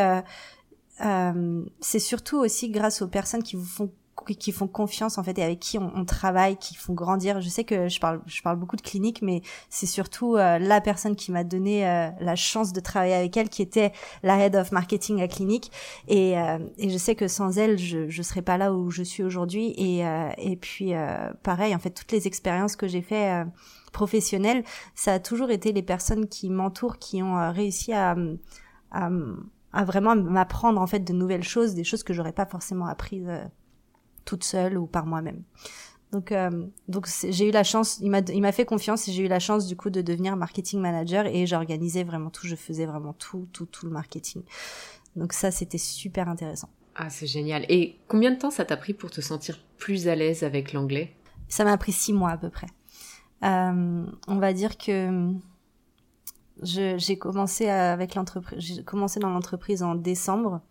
[1.02, 3.92] euh, c'est surtout aussi grâce aux personnes qui vous font
[4.40, 7.42] qui font confiance en fait et avec qui on, travaille, qui font grandir.
[7.42, 11.16] Je sais que je parle, je parle beaucoup de clinique, mais c'est surtout la personne
[11.16, 11.82] qui m'a donné
[12.20, 13.92] la chance de travailler avec elle, qui était
[14.24, 15.70] la head of marketing à clinique.
[16.08, 19.22] Et, et je sais que sans elle, je je serais pas là où je suis
[19.22, 19.76] aujourd'hui.
[19.78, 20.00] Et
[20.38, 20.94] et puis
[21.44, 23.46] pareil, en fait, toutes les expériences que j'ai fait
[23.96, 28.16] professionnel, ça a toujours été les personnes qui m'entourent qui ont euh, réussi à,
[28.92, 33.28] à, vraiment m'apprendre en fait de nouvelles choses, des choses que j'aurais pas forcément apprises
[33.28, 33.44] euh,
[34.26, 35.44] toute seule ou par moi-même.
[36.12, 39.40] Donc, euh, donc j'ai eu la chance, il m'a fait confiance et j'ai eu la
[39.40, 43.48] chance du coup de devenir marketing manager et j'organisais vraiment tout, je faisais vraiment tout,
[43.54, 44.44] tout, tout le marketing.
[45.16, 46.70] Donc ça, c'était super intéressant.
[46.96, 47.66] Ah, c'est génial.
[47.70, 51.16] Et combien de temps ça t'a pris pour te sentir plus à l'aise avec l'anglais?
[51.48, 52.68] Ça m'a pris six mois à peu près.
[53.44, 55.34] Euh, on va dire que
[56.62, 60.62] j'ai commencé avec l'entreprise, j'ai commencé dans l'entreprise en décembre.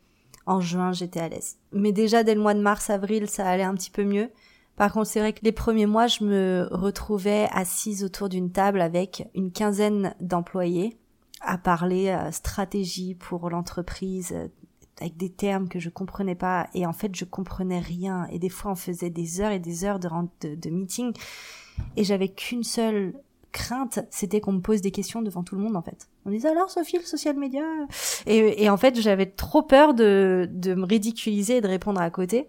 [0.47, 1.57] En juin, j'étais à l'aise.
[1.73, 4.31] Mais déjà dès le mois de mars, avril, ça allait un petit peu mieux.
[4.77, 8.81] Par contre, c'est vrai que les premiers mois, je me retrouvais assise autour d'une table
[8.81, 10.99] avec une quinzaine d'employés
[11.41, 14.49] à parler euh, stratégie pour l'entreprise, euh,
[15.01, 16.69] avec des termes que je comprenais pas.
[16.75, 18.27] Et en fait, je comprenais rien.
[18.31, 20.09] Et des fois, on faisait des heures et des heures de,
[20.41, 21.13] de, de meeting
[21.97, 23.15] et j'avais qu'une seule
[23.53, 26.09] crainte, c'était qu'on me pose des questions devant tout le monde en fait.
[26.27, 27.63] On disait alors Sophie, le social media?
[28.27, 32.11] Et, et en fait j'avais trop peur de, de me ridiculiser et de répondre à
[32.11, 32.49] côté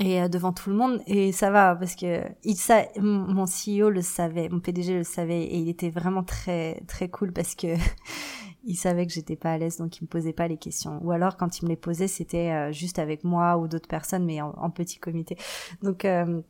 [0.00, 1.02] et euh, devant tout le monde.
[1.06, 2.84] Et ça va parce que il sa...
[2.98, 7.32] mon CEO le savait, mon PDG le savait et il était vraiment très très cool
[7.32, 7.74] parce que
[8.64, 10.98] il savait que j'étais pas à l'aise donc il me posait pas les questions.
[11.02, 14.24] Ou alors quand il me les posait c'était euh, juste avec moi ou d'autres personnes
[14.24, 15.36] mais en, petit comité.
[15.82, 16.40] Donc euh,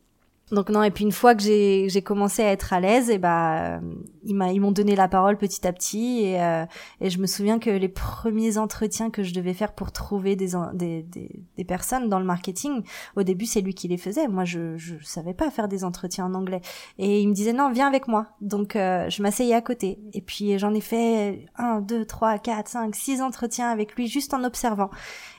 [0.52, 3.76] donc non, et puis une fois que j'ai, commencé à être à l'aise, et bah
[3.76, 3.80] euh,
[4.24, 6.66] ils, m'ont donné la parole petit à petit, et, euh,
[7.00, 10.52] et je me souviens que les premiers entretiens que je devais faire pour trouver des,
[10.74, 12.82] des, des, des personnes dans le marketing,
[13.16, 16.26] au début c'est lui qui les faisait, moi je je savais pas faire des entretiens
[16.26, 16.62] en anglais,
[16.98, 20.20] et il me disait non viens avec moi, donc euh, je m'asseyais à côté, et
[20.20, 24.42] puis j'en ai fait un, deux, trois, quatre, cinq, six entretiens avec lui juste en
[24.42, 24.90] observant,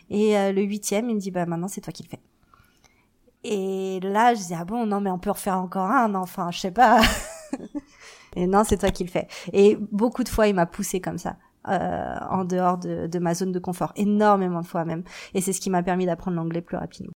[0.09, 2.30] et le huitième il me dit bah maintenant c'est toi qui le fais.
[3.43, 6.59] Et là, je disais, ah bon, non, mais on peut refaire encore un, enfin, je
[6.59, 7.01] sais pas.
[8.35, 9.27] et non, c'est toi qui le fais.
[9.53, 11.37] Et beaucoup de fois, il m'a poussé comme ça.
[11.67, 15.03] Euh, en dehors de, de ma zone de confort, énormément de fois même.
[15.35, 17.13] Et c'est ce qui m'a permis d'apprendre l'anglais plus rapidement.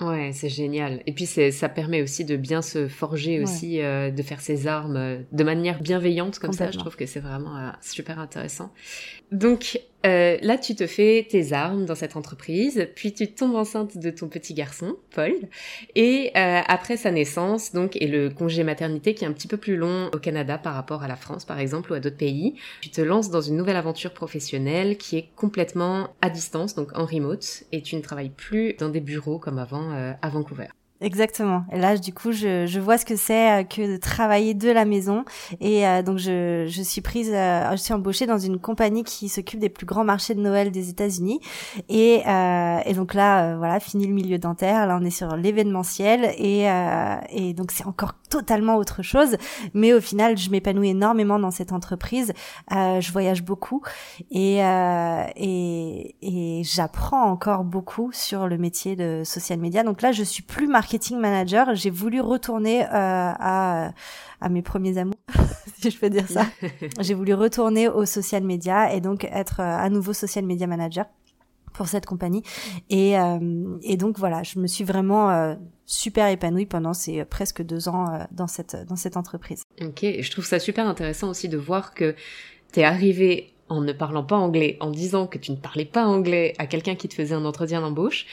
[0.00, 1.02] Ouais, c'est génial.
[1.06, 4.96] Et puis ça permet aussi de bien se forger aussi, euh, de faire ses armes
[4.96, 6.70] euh, de manière bienveillante comme ça.
[6.70, 8.72] Je trouve que c'est vraiment euh, super intéressant.
[9.30, 13.96] Donc euh, là, tu te fais tes armes dans cette entreprise, puis tu tombes enceinte
[13.98, 15.32] de ton petit garçon, Paul,
[15.94, 19.56] et euh, après sa naissance, donc, et le congé maternité qui est un petit peu
[19.56, 22.54] plus long au Canada par rapport à la France, par exemple, ou à d'autres pays,
[22.80, 27.06] tu te lances dans une nouvelle aventure professionnelle qui est complètement à distance, donc en
[27.06, 30.68] remote, et tu ne travailles plus dans des bureaux comme avant euh, à Vancouver.
[31.00, 31.64] Exactement.
[31.72, 34.70] Et là, du coup, je, je vois ce que c'est euh, que de travailler de
[34.70, 35.24] la maison.
[35.60, 39.28] Et euh, donc, je, je suis prise, euh, je suis embauchée dans une compagnie qui
[39.28, 41.40] s'occupe des plus grands marchés de Noël des États-Unis.
[41.88, 42.22] Et,
[42.86, 44.86] et donc là, voilà, fini le milieu dentaire.
[44.86, 46.32] Là, on est sur l'événementiel.
[46.38, 46.66] Et,
[47.30, 49.36] et donc, c'est encore totalement autre chose.
[49.74, 52.32] Mais au final, je m'épanouis énormément dans cette entreprise.
[52.70, 53.82] je voyage beaucoup
[54.30, 54.58] et,
[55.36, 59.82] et, et j'apprends encore beaucoup sur le métier de social media.
[59.82, 63.92] Donc là, je suis plus marquée marketing manager, j'ai voulu retourner euh, à,
[64.42, 65.14] à mes premiers amours,
[65.80, 66.46] si je peux dire ça.
[67.00, 71.06] j'ai voulu retourner au social media et donc être euh, à nouveau social media manager
[71.72, 72.42] pour cette compagnie.
[72.90, 77.88] Et, euh, et donc voilà, je me suis vraiment super épanouie pendant ces presque deux
[77.88, 79.62] ans dans cette dans cette entreprise.
[79.80, 82.14] Ok, je trouve ça super intéressant aussi de voir que
[82.72, 86.04] tu es arrivé en ne parlant pas anglais, en disant que tu ne parlais pas
[86.04, 88.26] anglais à quelqu'un qui te faisait un entretien d'embauche,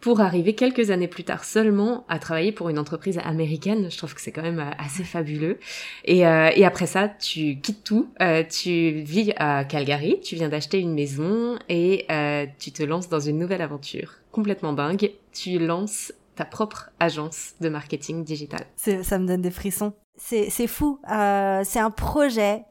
[0.00, 3.90] pour arriver quelques années plus tard seulement à travailler pour une entreprise américaine.
[3.90, 5.58] Je trouve que c'est quand même euh, assez fabuleux.
[6.04, 10.48] Et, euh, et après ça, tu quittes tout, euh, tu vis à Calgary, tu viens
[10.48, 15.12] d'acheter une maison et euh, tu te lances dans une nouvelle aventure complètement dingue.
[15.32, 18.60] Tu lances ta propre agence de marketing digital.
[18.76, 19.92] Ça me donne des frissons.
[20.16, 21.00] C'est fou.
[21.10, 22.62] Euh, c'est un projet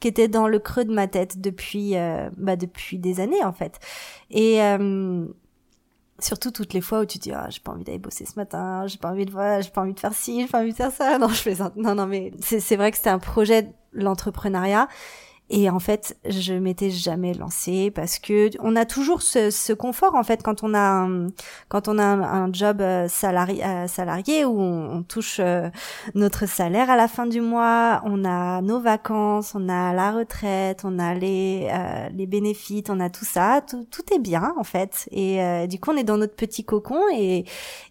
[0.00, 1.94] qui était dans le creux de ma tête depuis
[2.36, 3.78] bah, depuis des années en fait.
[4.30, 4.60] Et
[6.20, 8.86] Surtout toutes les fois où tu dis ah j'ai pas envie d'aller bosser ce matin,
[8.86, 10.76] j'ai pas envie de voir, j'ai pas envie de faire ci, j'ai pas envie de
[10.76, 11.18] faire ça.
[11.20, 11.72] Non je fais ça.
[11.76, 14.88] Non non mais c'est vrai que c'était un projet l'entrepreneuriat
[15.50, 20.14] et en fait, je m'étais jamais lancée parce que on a toujours ce, ce confort
[20.14, 21.26] en fait quand on a un,
[21.68, 25.68] quand on a un, job euh, salarié, euh, salarié où on, touche euh,
[26.14, 30.80] notre salaire à la fin du mois, on a nos vacances, on a la retraite,
[30.84, 31.70] on a les
[32.14, 35.08] les bénéfices, on a tout ça, tout, tout est bien en fait.
[35.10, 37.44] Et du coup, on est dans notre petit cocon et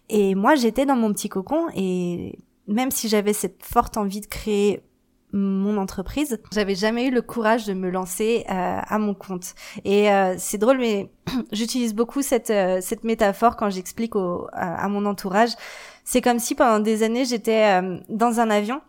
[0.08, 4.26] et moi j'étais dans mon petit cocon et même si j'avais cette forte envie de
[4.26, 4.82] créer
[5.34, 9.56] mon entreprise, j'avais jamais eu le courage de me lancer euh, à mon compte.
[9.84, 11.10] Et euh, c'est drôle, mais
[11.52, 14.12] j'utilise beaucoup cette euh, cette métaphore quand j'explique
[14.52, 15.50] à, mon entourage.
[16.04, 18.80] C'est comme si pendant des années j'étais dans un avion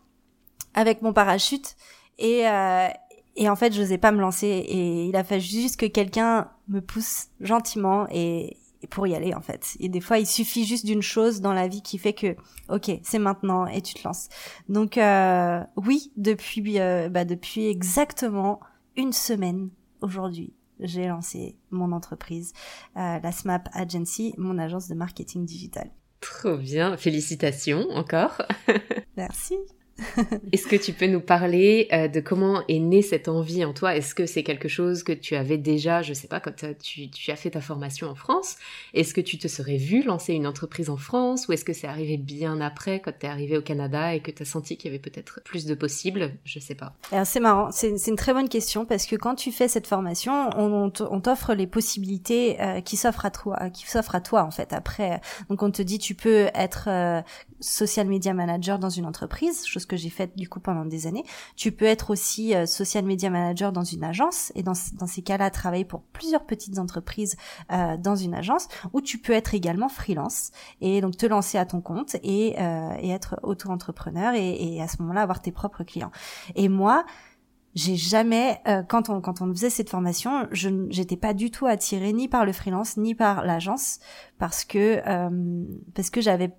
[0.76, 1.76] avec mon parachute
[2.20, 2.44] et
[3.38, 6.50] et en fait je n'osais pas me lancer et il a fallu juste que quelqu'un
[6.68, 8.58] me pousse gentiment et
[8.90, 9.76] pour y aller en fait.
[9.80, 12.36] Et des fois, il suffit juste d'une chose dans la vie qui fait que,
[12.70, 14.30] ok, c'est maintenant et tu te lances.
[14.70, 18.60] Donc euh, oui, depuis euh, bah, depuis exactement
[18.96, 19.70] une semaine
[20.02, 22.54] aujourd'hui, j'ai lancé mon entreprise,
[22.98, 25.92] euh, la SMAP Agency, mon agence de marketing digital.
[26.22, 28.42] Trop bien, félicitations encore.
[29.18, 29.56] Merci.
[30.52, 33.96] Est-ce que tu peux nous parler euh, de comment est née cette envie en toi?
[33.96, 37.32] Est-ce que c'est quelque chose que tu avais déjà, je sais pas, quand tu, tu
[37.32, 38.58] as fait ta formation en France?
[38.94, 41.48] Est-ce que tu te serais vu lancer une entreprise en France?
[41.48, 44.32] Ou est-ce que c'est arrivé bien après, quand tu es arrivé au Canada et que
[44.32, 46.34] tu as senti qu'il y avait peut-être plus de possibles?
[46.44, 46.94] Je sais pas.
[47.24, 50.92] c'est marrant, c'est une très bonne question parce que quand tu fais cette formation, on,
[51.00, 54.74] on t'offre les possibilités euh, qui s'offrent à toi, qui s'offrent à toi en fait.
[54.74, 57.22] Après, donc on te dit tu peux être euh,
[57.60, 61.24] social media manager dans une entreprise, chose que j'ai faite du coup pendant des années.
[61.56, 65.22] Tu peux être aussi euh, social media manager dans une agence et dans, dans ces
[65.22, 67.36] cas-là travailler pour plusieurs petites entreprises
[67.72, 71.66] euh, dans une agence ou tu peux être également freelance et donc te lancer à
[71.66, 75.84] ton compte et, euh, et être auto-entrepreneur et, et à ce moment-là avoir tes propres
[75.84, 76.12] clients.
[76.56, 77.06] Et moi,
[77.76, 81.66] j'ai jamais euh, quand on quand on faisait cette formation, je j'étais pas du tout
[81.66, 84.00] attirée ni par le freelance ni par l'agence
[84.38, 86.54] parce que euh, parce que j'avais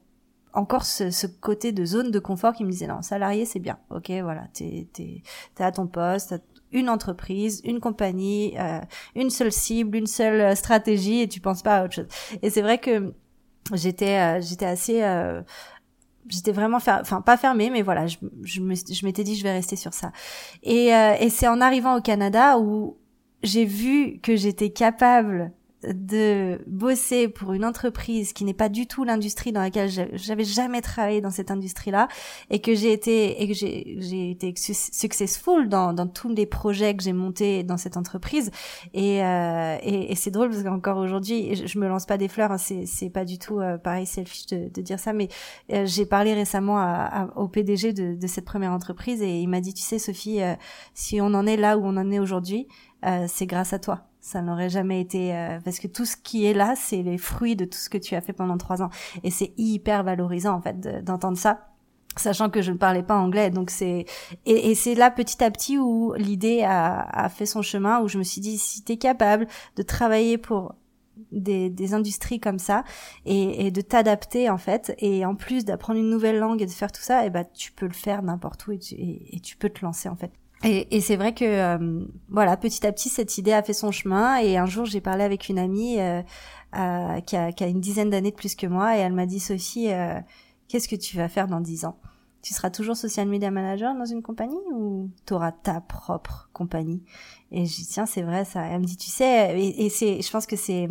[0.56, 3.78] encore ce, ce, côté de zone de confort qui me disait non, salarié c'est bien,
[3.90, 5.22] ok, voilà, t'es es,
[5.62, 6.34] à ton poste,
[6.72, 8.80] une entreprise, une compagnie, euh,
[9.14, 12.08] une seule cible, une seule stratégie et tu penses pas à autre chose.
[12.42, 13.14] Et c'est vrai que
[13.74, 15.42] j'étais euh, j'étais assez euh,
[16.28, 18.60] j'étais vraiment enfin pas fermée mais voilà je, je
[19.06, 20.10] m'étais dit je vais rester sur ça.
[20.62, 20.88] Et,
[21.20, 22.96] et c'est en arrivant au Canada où
[23.42, 25.52] j'ai vu que j'étais capable
[25.92, 30.80] de bosser pour une entreprise qui n'est pas du tout l'industrie dans laquelle j'avais jamais
[30.80, 32.08] travaillé dans cette industrie-là
[32.50, 37.02] et que j'ai été et que j'ai été successful dans, dans tous les projets que
[37.02, 38.50] j'ai montés dans cette entreprise.
[38.94, 42.58] Et euh, et, c'est drôle parce qu'encore aujourd'hui je, me lance pas des fleurs hein,
[42.58, 45.28] c'est c'est pas du tout euh, pareil selfish de, de dire ça mais
[45.72, 49.60] euh, j'ai parlé récemment à, au PDG de, de cette première entreprise et il m'a
[49.60, 50.54] dit tu sais Sophie euh,
[50.94, 52.66] si on en est là où on en est aujourd'hui
[53.28, 56.52] c'est grâce à toi ça n'aurait jamais été euh, parce que tout ce qui est
[56.52, 58.90] là, c'est les fruits de tout ce que tu as fait pendant trois ans,
[59.22, 61.68] et c'est hyper valorisant en fait d'entendre ça
[62.16, 63.50] sachant que je ne parlais pas anglais.
[63.50, 64.04] Donc c'est
[64.46, 68.18] et, c'est là petit à petit où l'idée a, a, fait son chemin où je
[68.18, 70.74] me suis dit si tu es capable de travailler pour
[71.30, 72.82] des, des industries comme ça
[73.26, 76.70] et, et de t'adapter en fait et en plus d'apprendre une nouvelle langue et de
[76.70, 79.40] faire tout ça et eh ben tu peux le faire n'importe où et tu, et,
[79.40, 80.32] tu peux te lancer en fait
[80.64, 83.92] et, et c'est vrai que euh, voilà petit à petit cette idée a fait son
[83.92, 84.38] chemin.
[84.38, 86.22] Et un jour j'ai parlé avec une amie euh,
[86.76, 88.96] euh, qui, a, qui, a, une dizaine d'années de plus que moi.
[88.96, 89.88] Et elle m'a dit Sophie
[90.68, 91.98] qu'est-ce que tu vas faire dans dix ans?
[92.42, 97.02] Tu seras toujours social media manager dans une compagnie ou tu auras ta propre compagnie?
[97.50, 98.64] Et je dis tiens, c'est vrai ça.
[98.66, 100.88] Elle me dit tu sais et, c'est je pense que c'est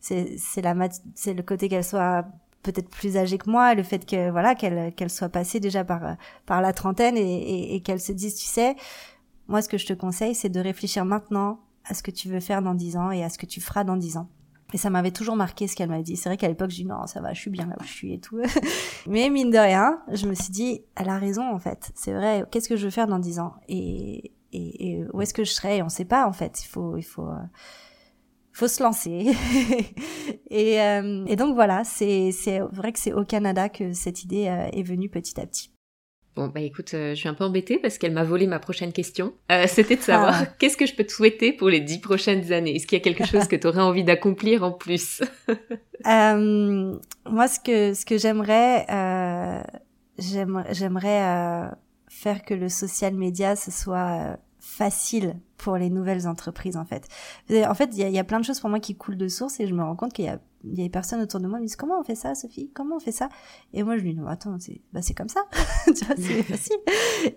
[0.00, 0.74] c'est c'est la
[1.14, 2.26] c'est le côté qu'elle soit
[2.62, 6.16] peut-être plus âgée que moi, le fait que voilà qu'elle qu'elle soit passée déjà par
[6.46, 8.76] par la trentaine et, et, et qu'elle se dise tu sais,
[9.48, 12.40] moi ce que je te conseille c'est de réfléchir maintenant à ce que tu veux
[12.40, 14.28] faire dans dix ans et à ce que tu feras dans dix ans.
[14.72, 16.16] Et ça m'avait toujours marqué ce qu'elle m'a dit.
[16.16, 17.92] C'est vrai qu'à l'époque, je dis non, ça va, je suis bien là où je
[17.92, 18.40] suis et tout.
[19.08, 21.90] Mais mine de rien, je me suis dit, elle a raison en fait.
[21.94, 23.54] C'est vrai, qu'est-ce que je veux faire dans dix ans?
[23.68, 25.82] Et, et, et, où est-ce que je serai?
[25.82, 26.62] On sait pas en fait.
[26.62, 27.42] Il faut, il faut, euh,
[28.52, 29.32] faut se lancer.
[30.50, 32.30] et, euh, et donc voilà, c'est,
[32.72, 35.70] vrai que c'est au Canada que cette idée euh, est venue petit à petit.
[36.36, 38.92] Bon, bah écoute, euh, je suis un peu embêtée parce qu'elle m'a volé ma prochaine
[38.92, 39.34] question.
[39.50, 40.46] Euh, C'était de savoir ah.
[40.58, 42.76] qu'est-ce que je peux te souhaiter pour les dix prochaines années?
[42.76, 45.22] Est-ce qu'il y a quelque chose que tu aurais envie d'accomplir en plus?
[46.06, 49.62] Euh, Moi, ce que ce que j'aimerais, euh,
[50.18, 51.68] j'aimerais euh,
[52.08, 54.38] faire que le social media ce soit
[54.70, 57.06] facile pour les nouvelles entreprises en fait.
[57.50, 59.28] En fait, il y a, y a, plein de choses pour moi qui coulent de
[59.28, 61.40] source et je me rends compte qu'il y a, il y a des personnes autour
[61.40, 62.70] de moi qui me disent comment on fait ça, Sophie?
[62.72, 63.28] Comment on fait ça?
[63.74, 65.40] Et moi je lui dis non attends c'est bah c'est comme ça,
[65.86, 66.78] tu vois c'est facile.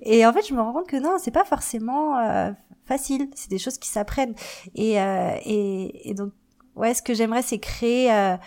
[0.03, 2.51] Et en fait je me rends compte que non c'est pas forcément euh,
[2.85, 4.35] facile, c'est des choses qui s'apprennent.
[4.75, 6.31] Et, euh, et, et donc
[6.75, 8.37] ouais ce que j'aimerais c'est créer euh,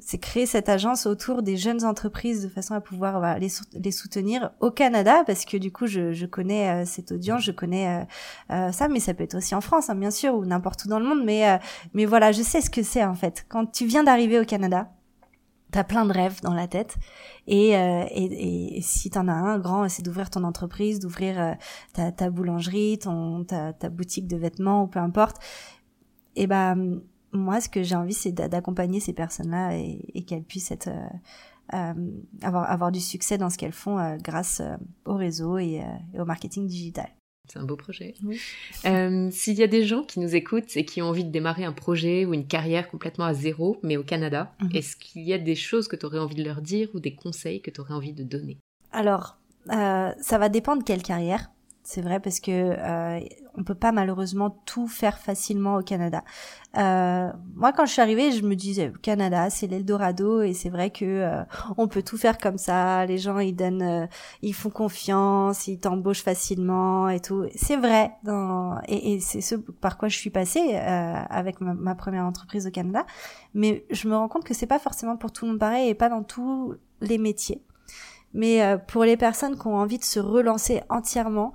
[0.00, 4.50] c'est créer cette agence autour des jeunes entreprises de façon à pouvoir les, les, soutenir
[4.60, 8.04] au Canada parce que du coup je, je connais euh, cette audience, je connais euh,
[8.50, 10.88] euh, ça, mais ça peut être aussi en France hein, bien sûr ou n'importe où
[10.88, 11.60] dans le monde, mais
[11.92, 13.46] mais voilà je sais ce que c'est en fait.
[13.48, 14.90] Quand tu viens d'arriver au Canada,
[15.70, 16.96] t'as plein de rêves dans la tête
[17.46, 21.56] et, et, et si t'en as un grand, c'est d'ouvrir ton entreprise, d'ouvrir
[21.92, 25.36] ta, ta boulangerie, ton ta, boutique de vêtements ou peu importe.
[26.36, 27.00] Et ben
[27.34, 31.92] moi, ce que j'ai envie, c'est d'accompagner ces personnes-là et, qu'elles puissent être, euh, euh,
[32.42, 34.62] avoir, avoir du succès dans ce qu'elles font euh, grâce
[35.04, 35.82] au réseau et,
[36.18, 37.08] au marketing digital.
[37.46, 38.14] C'est un beau projet.
[38.82, 41.72] S'il y a des gens qui nous écoutent et qui ont envie de démarrer un
[41.72, 44.70] projet ou une carrière complètement à zéro, mais au Canada, mhm.
[44.74, 47.14] est-ce qu'il y a des choses que tu aurais envie de leur dire ou des
[47.14, 48.58] conseils que tu aurais envie de donner?
[48.92, 51.50] Alors, ça va dépendre quelle carrière.
[51.86, 53.20] C'est vrai parce que euh,
[53.56, 56.24] on peut pas malheureusement tout faire facilement au Canada.
[56.78, 60.90] Euh, moi, quand je suis arrivée, je me disais Canada, c'est l'Eldorado et c'est vrai
[60.90, 61.42] que euh,
[61.76, 63.04] on peut tout faire comme ça.
[63.06, 64.06] Les gens ils donnent, euh,
[64.40, 67.44] ils font confiance, ils t'embauchent facilement et tout.
[67.54, 68.12] C'est vrai.
[68.24, 72.70] Dans, et, c'est ce par quoi je suis passée avec ma, ma, première entreprise au
[72.70, 73.04] Canada.
[73.52, 75.94] Mais je me rends compte que c'est pas forcément pour tout le monde pareil et
[75.94, 77.62] pas dans tous les métiers.
[78.34, 81.52] Mais euh, pour les personnes qui ont envie de se relancer entièrement,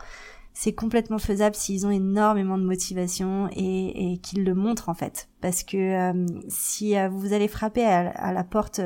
[0.53, 5.29] c'est complètement faisable s'ils ont énormément de motivation et, et qu'ils le montrent en fait.
[5.41, 8.81] Parce que euh, si euh, vous allez frapper à, la porte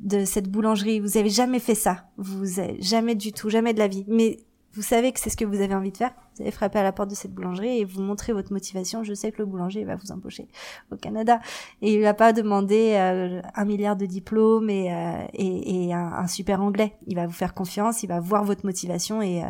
[0.00, 2.44] de cette boulangerie, vous avez jamais fait ça, vous
[2.80, 4.38] jamais du tout, jamais de la vie, mais
[4.74, 6.82] vous savez que c'est ce que vous avez envie de faire, vous allez frapper à
[6.82, 9.04] la porte de cette boulangerie et vous montrez votre motivation.
[9.04, 10.48] Je sais que le boulanger va vous embaucher
[10.90, 11.40] au Canada
[11.82, 16.26] et il va pas demander euh, un milliard de diplômes et, euh, et, et un,
[16.26, 16.96] super anglais.
[17.06, 19.48] Il va vous faire confiance, il va voir votre motivation et euh,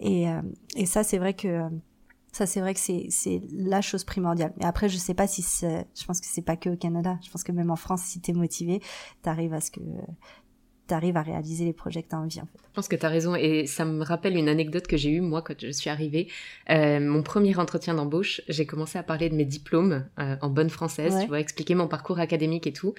[0.00, 0.26] et,
[0.76, 1.68] et ça c'est vrai que
[2.34, 4.52] ça, c'est vrai que c'est, c'est la chose primordiale.
[4.58, 7.16] Mais après, je sais pas si c'est, je pense que c'est pas que au Canada.
[7.22, 8.82] Je pense que même en France, si t'es motivé,
[9.22, 9.80] t'arrives à ce que,
[10.86, 12.58] t'arrives à réaliser les projets que t'as envie, en fait.
[12.74, 15.20] Je pense que tu as raison et ça me rappelle une anecdote que j'ai eue
[15.20, 16.26] moi quand je suis arrivée.
[16.70, 20.70] Euh, mon premier entretien d'embauche, j'ai commencé à parler de mes diplômes euh, en bonne
[20.70, 22.94] française, tu vois, expliquer mon parcours académique et tout.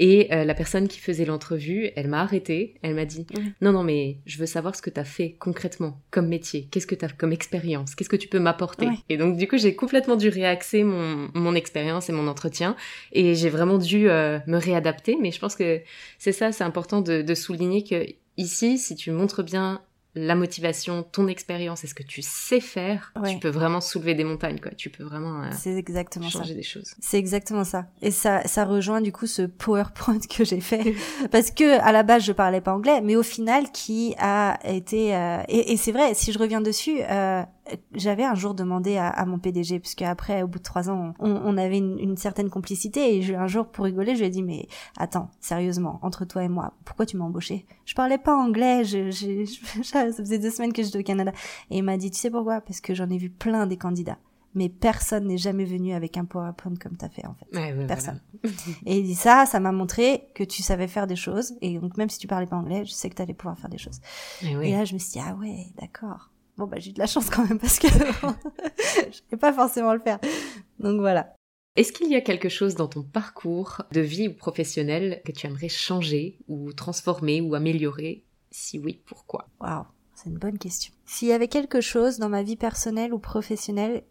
[0.00, 3.24] Et euh, la personne qui faisait l'entrevue, elle m'a arrêtée, elle m'a dit
[3.60, 6.88] "Non non mais je veux savoir ce que tu as fait concrètement comme métier, qu'est-ce
[6.88, 9.76] que tu as comme expérience, qu'est-ce que tu peux m'apporter?" Et donc du coup, j'ai
[9.76, 12.74] complètement dû réaxer mon mon expérience et mon entretien
[13.12, 15.80] et j'ai vraiment dû me réadapter, mais je pense que
[16.18, 18.06] c'est ça, c'est important de, de souligner que
[18.40, 19.82] Ici, si tu montres bien
[20.14, 24.24] la motivation, ton expérience et ce que tu sais faire, tu peux vraiment soulever des
[24.24, 24.72] montagnes, quoi.
[24.72, 26.94] Tu peux vraiment euh, c'est exactement changer des choses.
[27.00, 27.86] C'est exactement ça.
[28.00, 30.94] Et ça, ça rejoint du coup ce PowerPoint que j'ai fait
[31.30, 35.14] parce que à la base je parlais pas anglais, mais au final qui a été
[35.14, 36.14] euh, et, et c'est vrai.
[36.14, 37.42] Si je reviens dessus, euh,
[37.94, 41.14] j'avais un jour demandé à, à, mon PDG, puisque après, au bout de trois ans,
[41.18, 44.26] on, on avait une, une, certaine complicité, et je, un jour, pour rigoler, je lui
[44.26, 47.66] ai dit, mais attends, sérieusement, entre toi et moi, pourquoi tu m'as embauché?
[47.84, 49.44] Je parlais pas anglais, je, je,
[49.82, 51.32] ça faisait deux semaines que j'étais au Canada.
[51.70, 52.60] Et il m'a dit, tu sais pourquoi?
[52.60, 54.18] Parce que j'en ai vu plein des candidats
[54.54, 57.46] mais personne n'est jamais venu avec un PowerPoint comme tu as fait en fait.
[57.56, 58.20] Ouais, ouais, personne.
[58.86, 61.54] et il dit ça, ça m'a montré que tu savais faire des choses.
[61.60, 63.70] Et donc même si tu parlais pas anglais, je sais que tu allais pouvoir faire
[63.70, 64.00] des choses.
[64.42, 64.70] Et, oui.
[64.70, 66.30] Et là, je me suis dit, ah ouais, d'accord.
[66.60, 69.98] Bon, bah j'ai de la chance quand même parce que je ne pas forcément le
[69.98, 70.18] faire.
[70.78, 71.34] Donc voilà.
[71.74, 75.46] Est-ce qu'il y a quelque chose dans ton parcours de vie ou professionnel que tu
[75.46, 78.26] aimerais changer ou transformer ou améliorer?
[78.50, 79.48] Si oui, pourquoi?
[79.58, 80.92] Waouh, c'est une bonne question.
[81.06, 84.04] S'il y avait quelque chose dans ma vie personnelle ou professionnelle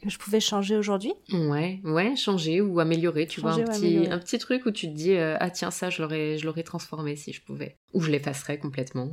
[0.00, 1.14] que je pouvais changer aujourd'hui?
[1.32, 4.94] Ouais, ouais, changer ou améliorer, tu vois, un petit, un petit truc où tu te
[4.94, 7.78] dis, euh, ah tiens, ça, je l'aurais, je l'aurais transformé si je pouvais.
[7.94, 9.10] Ou je l'effacerais complètement.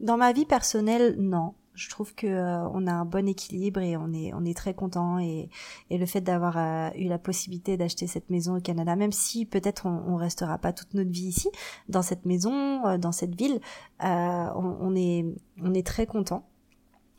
[0.00, 3.96] Dans ma vie personnelle, non je trouve que euh, on a un bon équilibre et
[3.96, 5.50] on est on est très content et,
[5.90, 9.44] et le fait d'avoir euh, eu la possibilité d'acheter cette maison au Canada même si
[9.44, 11.50] peut-être on, on restera pas toute notre vie ici
[11.88, 13.60] dans cette maison euh, dans cette ville
[14.00, 15.24] on, on, est
[15.62, 16.46] on est très content.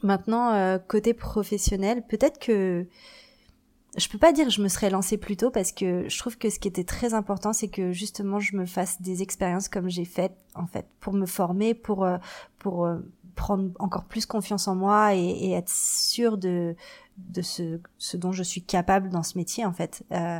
[0.04, 2.88] Maintenant côté professionnel peut-être que
[3.98, 6.38] je peux pas dire que je me serais lancée plus tôt parce que je trouve
[6.38, 9.90] que ce qui était très important, c'est que justement je me fasse des expériences comme
[9.90, 12.06] j'ai fait en fait pour me former, pour
[12.60, 12.88] pour
[13.36, 16.76] prendre encore plus confiance en moi et, et être sûre de
[17.18, 20.04] de ce, ce dont je suis capable dans ce métier en fait.
[20.12, 20.40] Euh,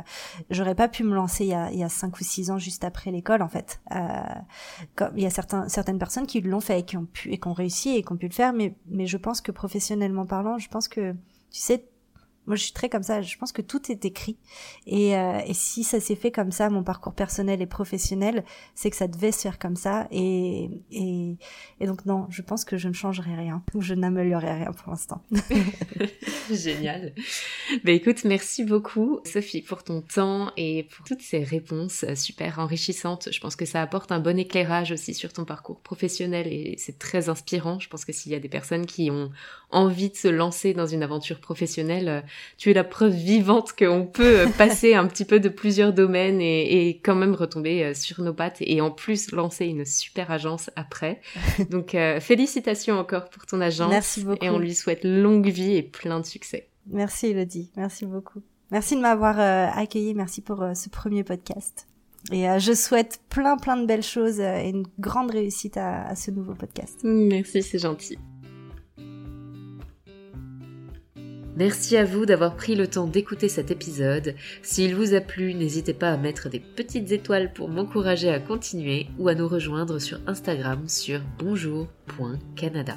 [0.50, 2.58] J'aurais pas pu me lancer il y a, il y a cinq ou six ans
[2.58, 3.80] juste après l'école en fait.
[3.94, 7.38] Euh, il y a certains, certaines personnes qui l'ont fait et qui ont pu et
[7.38, 10.26] qui ont réussi et qui ont pu le faire, mais mais je pense que professionnellement
[10.26, 11.12] parlant, je pense que
[11.50, 11.88] tu sais
[12.46, 13.22] moi, je suis très comme ça.
[13.22, 14.36] Je pense que tout est écrit.
[14.86, 18.44] Et, euh, et si ça s'est fait comme ça, mon parcours personnel et professionnel,
[18.74, 20.06] c'est que ça devait se faire comme ça.
[20.10, 21.36] Et, et,
[21.80, 23.62] et donc, non, je pense que je ne changerai rien.
[23.74, 25.22] Ou je n'améliorerai rien pour l'instant.
[26.50, 27.12] Génial.
[27.84, 33.28] Ben écoute, merci beaucoup, Sophie, pour ton temps et pour toutes ces réponses super enrichissantes.
[33.32, 36.98] Je pense que ça apporte un bon éclairage aussi sur ton parcours professionnel et c'est
[36.98, 37.80] très inspirant.
[37.80, 39.30] Je pense que s'il y a des personnes qui ont
[39.70, 42.24] envie de se lancer dans une aventure professionnelle,
[42.56, 46.40] tu es la preuve vivante qu'on peut euh, passer un petit peu de plusieurs domaines
[46.40, 50.30] et, et, quand même retomber euh, sur nos pattes et en plus lancer une super
[50.30, 51.20] agence après.
[51.70, 53.90] Donc euh, félicitations encore pour ton agence.
[53.90, 54.44] Merci beaucoup.
[54.44, 56.68] Et on lui souhaite longue vie et plein de succès.
[56.86, 58.42] Merci Elodie, merci beaucoup.
[58.70, 61.86] Merci de m'avoir euh, accueilli, merci pour ce premier podcast.
[62.32, 66.32] Et je souhaite plein plein de belles choses et une grande réussite à, à ce
[66.32, 67.00] nouveau podcast.
[67.04, 68.18] Merci, c'est gentil.
[71.56, 74.34] Merci à vous d'avoir pris le temps d'écouter cet épisode.
[74.62, 79.06] S'il vous a plu, n'hésitez pas à mettre des petites étoiles pour m'encourager à continuer
[79.18, 82.96] ou à nous rejoindre sur Instagram sur bonjour.canada.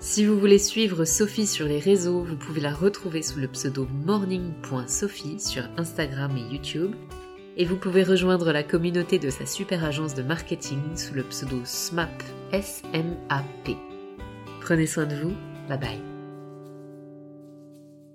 [0.00, 3.86] Si vous voulez suivre Sophie sur les réseaux, vous pouvez la retrouver sous le pseudo
[4.04, 6.94] morning.sophie sur Instagram et YouTube.
[7.56, 11.60] Et vous pouvez rejoindre la communauté de sa super agence de marketing sous le pseudo
[11.64, 12.22] SMAP.
[14.60, 15.32] Prenez soin de vous,
[15.68, 16.13] bye bye.